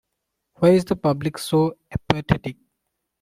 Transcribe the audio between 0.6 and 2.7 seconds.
is the public so apathetic?